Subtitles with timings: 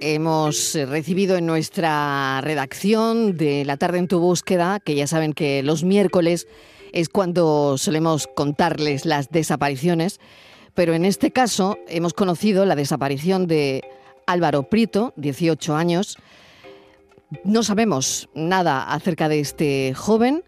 [0.00, 5.32] Hemos eh, recibido en nuestra redacción de La tarde en tu búsqueda, que ya saben
[5.32, 6.48] que los miércoles
[6.92, 10.18] es cuando solemos contarles las desapariciones,
[10.74, 13.84] pero en este caso hemos conocido la desaparición de
[14.26, 16.18] Álvaro Prieto, 18 años.
[17.44, 20.42] No sabemos nada acerca de este joven,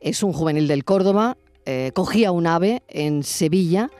[0.00, 3.90] es un juvenil del Córdoba, eh, cogía un ave en Sevilla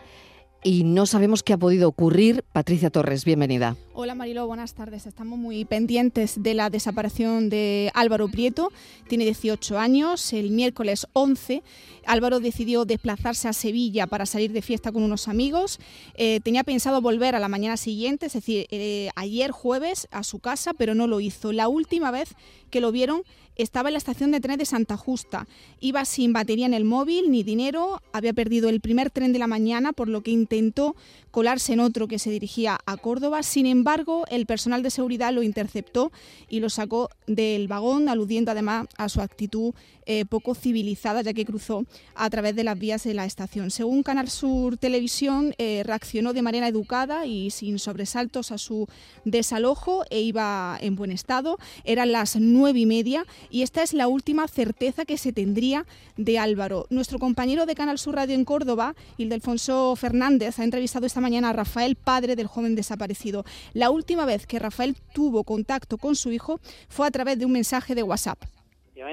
[0.62, 2.44] y no sabemos qué ha podido ocurrir.
[2.52, 3.76] Patricia Torres, bienvenida.
[4.00, 5.06] Hola Marilo, buenas tardes.
[5.06, 8.70] Estamos muy pendientes de la desaparición de Álvaro Prieto.
[9.08, 10.32] Tiene 18 años.
[10.32, 11.64] El miércoles 11
[12.08, 15.78] Álvaro decidió desplazarse a Sevilla para salir de fiesta con unos amigos.
[16.14, 20.38] Eh, tenía pensado volver a la mañana siguiente, es decir, eh, ayer jueves a su
[20.38, 21.52] casa, pero no lo hizo.
[21.52, 22.34] La última vez
[22.70, 23.22] que lo vieron
[23.56, 25.48] estaba en la estación de tren de Santa Justa.
[25.80, 29.48] Iba sin batería en el móvil ni dinero, había perdido el primer tren de la
[29.48, 30.94] mañana, por lo que intentó
[31.32, 33.42] colarse en otro que se dirigía a Córdoba.
[33.42, 33.87] Sin embargo,
[34.30, 36.12] el personal de seguridad lo interceptó
[36.48, 41.44] y lo sacó del vagón, aludiendo además a su actitud eh, poco civilizada, ya que
[41.44, 43.70] cruzó a través de las vías de la estación.
[43.70, 48.88] Según Canal Sur Televisión, eh, reaccionó de manera educada y sin sobresaltos a su
[49.24, 51.58] desalojo e iba en buen estado.
[51.84, 56.38] Eran las nueve y media y esta es la última certeza que se tendría de
[56.38, 56.86] Álvaro.
[56.90, 61.52] Nuestro compañero de Canal Sur Radio en Córdoba, Ildefonso Fernández, ha entrevistado esta mañana a
[61.52, 63.44] Rafael, padre del joven desaparecido.
[63.78, 67.52] La última vez que Rafael tuvo contacto con su hijo fue a través de un
[67.52, 68.38] mensaje de WhatsApp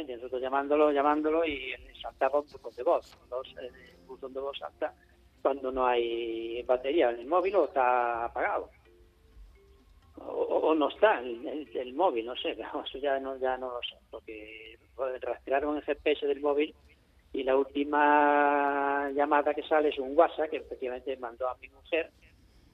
[0.04, 3.18] nosotros llamándolo, llamándolo y saltaba un botón de voz.
[3.62, 4.94] el botón de voz salta
[5.42, 8.70] cuando no hay batería en el móvil o está apagado.
[10.18, 12.52] O, no está el, móvil, no sé,
[12.86, 14.80] eso ya no, ya no lo sé, porque
[15.22, 16.74] rastrearon el GPS del móvil
[17.34, 22.10] y la última llamada que sale es un WhatsApp que efectivamente mandó a mi mujer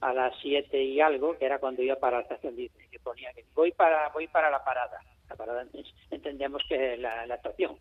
[0.01, 3.45] a las 7 y algo, que era cuando iba para la estación, que ponía que
[3.53, 4.99] voy para, voy para la parada
[5.35, 5.65] parada
[6.09, 7.77] entendemos que la, la estación.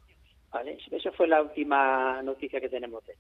[0.51, 0.79] ¿vale?
[0.91, 3.15] Esa fue la última noticia que tenemos de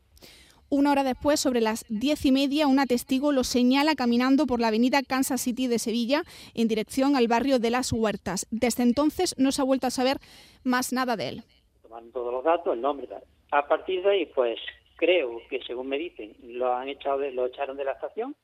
[0.73, 4.69] una hora después, sobre las diez y media, una testigo lo señala caminando por la
[4.69, 6.23] avenida Kansas City de Sevilla
[6.55, 8.47] en dirección al barrio de Las Huertas.
[8.53, 10.19] Desde entonces no se ha vuelto a saber
[10.63, 11.43] más nada de él.
[11.83, 13.09] Toman todos los datos, el nombre.
[13.51, 14.61] A partir de ahí, pues
[14.95, 18.37] creo que, según me dicen, lo han echado, lo echaron de la estación,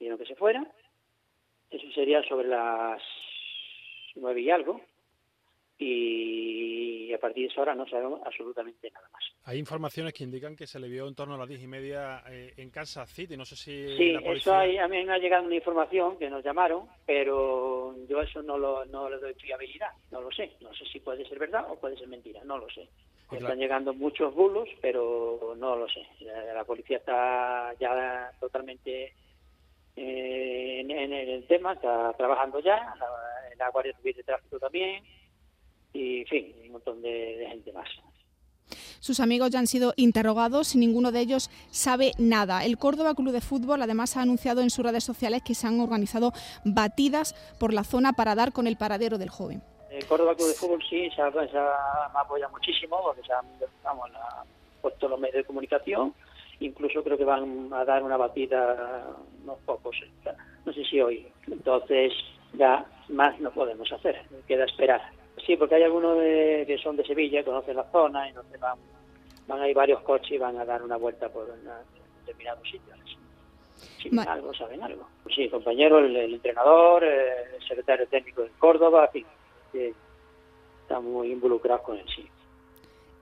[0.00, 0.66] pidieron que se fuera.
[1.70, 3.00] Eso sería sobre las
[4.16, 4.80] nueve y algo
[5.78, 9.22] y a partir de esa hora no sabemos absolutamente nada más.
[9.44, 12.22] Hay informaciones que indican que se le vio en torno a las diez y media
[12.28, 15.18] eh, en Kansas City, no sé si sí, la eso hay, a mí me ha
[15.18, 19.90] llegado una información que nos llamaron, pero yo eso no lo no le doy fiabilidad,
[20.10, 22.68] no lo sé, no sé si puede ser verdad o puede ser mentira, no lo
[22.70, 22.88] sé.
[23.32, 26.04] Están llegando muchos bulos, pero no lo sé.
[26.20, 29.14] La, policía está ya totalmente
[30.02, 33.06] eh, en, el tema, está trabajando ya, la,
[33.58, 35.04] la Guardia Civil de Tráfico también,
[35.92, 37.88] y, en fin, un montón de, gente más.
[39.00, 42.64] Sus amigos ya han sido interrogados y ninguno de ellos sabe nada.
[42.64, 45.80] El Córdoba Club de Fútbol además ha anunciado en sus redes sociales que se han
[45.80, 46.32] organizado
[46.64, 49.62] batidas por la zona para dar con el paradero del joven.
[49.90, 51.58] El Córdoba Club de Fútbol sí, se, ha, se
[52.14, 53.46] apoya muchísimo porque se han,
[54.80, 56.14] puesto los medios de comunicación.
[56.60, 59.06] Incluso creo que van a dar una batida
[59.42, 59.96] unos pocos,
[60.64, 61.26] no sé si hoy.
[61.46, 62.12] Entonces
[62.52, 65.00] ya más no podemos hacer, queda esperar.
[65.46, 68.78] Sí, porque hay algunos que son de Sevilla, conocen la zona y entonces van,
[69.46, 71.46] van a ir varios coches y van a dar una vuelta por
[72.26, 72.98] determinados sitios.
[74.02, 75.08] Si algo, saben algo.
[75.34, 79.24] Sí, compañero, el, entrenador, el secretario técnico de Córdoba, en
[79.72, 79.94] fin,
[80.82, 82.28] están muy involucrados con el sí.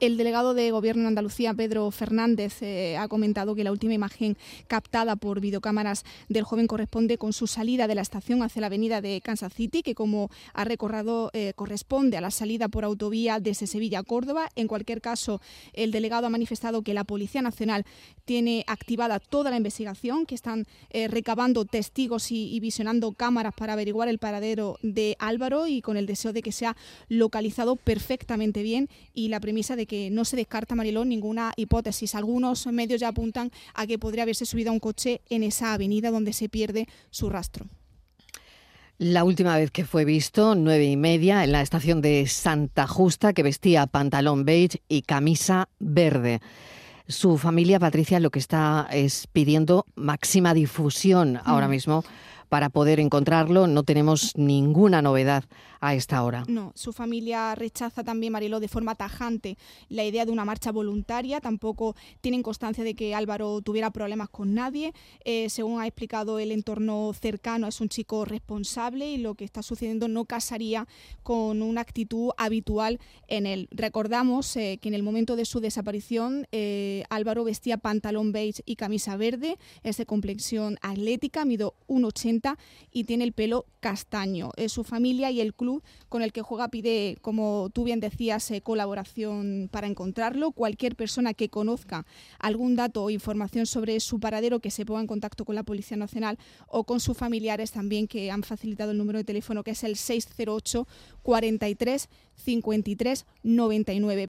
[0.00, 4.36] El delegado de Gobierno en Andalucía, Pedro Fernández, eh, ha comentado que la última imagen
[4.68, 9.00] captada por videocámaras del joven corresponde con su salida de la estación hacia la avenida
[9.00, 13.66] de Kansas City, que como ha recordado eh, corresponde a la salida por autovía desde
[13.66, 14.50] Sevilla a Córdoba.
[14.54, 15.40] En cualquier caso,
[15.72, 17.84] el delegado ha manifestado que la Policía Nacional
[18.24, 23.72] tiene activada toda la investigación, que están eh, recabando testigos y, y visionando cámaras para
[23.72, 26.76] averiguar el paradero de Álvaro y con el deseo de que sea
[27.08, 32.14] localizado perfectamente bien y la premisa de que no se descarta, Marilón, ninguna hipótesis.
[32.14, 36.12] Algunos medios ya apuntan a que podría haberse subido a un coche en esa avenida
[36.12, 37.66] donde se pierde su rastro.
[38.98, 43.32] La última vez que fue visto, nueve y media, en la estación de Santa Justa,
[43.32, 46.40] que vestía pantalón beige y camisa verde.
[47.06, 52.04] Su familia, Patricia, lo que está es pidiendo máxima difusión ahora mismo
[52.48, 53.66] para poder encontrarlo.
[53.66, 55.44] No tenemos ninguna novedad
[55.80, 56.44] a esta hora.
[56.48, 59.56] No, su familia rechaza también, Mariló, de forma tajante
[59.88, 61.40] la idea de una marcha voluntaria.
[61.40, 64.92] Tampoco tienen constancia de que Álvaro tuviera problemas con nadie.
[65.24, 69.62] Eh, según ha explicado el entorno cercano, es un chico responsable y lo que está
[69.62, 70.86] sucediendo no casaría
[71.22, 72.98] con una actitud habitual
[73.28, 73.68] en él.
[73.70, 78.76] Recordamos eh, que en el momento de su desaparición, eh, Álvaro vestía pantalón beige y
[78.76, 82.37] camisa verde, es de complexión atlética, mido 1,80
[82.92, 84.50] y tiene el pelo castaño.
[84.68, 88.60] su familia y el club con el que juega pide, como tú bien decías, eh,
[88.60, 90.52] colaboración para encontrarlo.
[90.52, 92.06] Cualquier persona que conozca
[92.38, 95.96] algún dato o información sobre su paradero que se ponga en contacto con la Policía
[95.96, 99.84] Nacional o con sus familiares también que han facilitado el número de teléfono que es
[99.84, 100.86] el 608
[101.22, 104.26] 43 53 99.